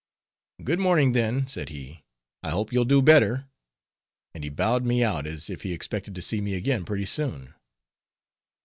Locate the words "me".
4.83-5.03, 6.41-6.55